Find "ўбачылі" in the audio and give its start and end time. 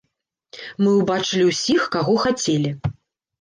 0.99-1.43